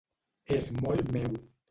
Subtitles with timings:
[0.55, 1.37] És molt meu.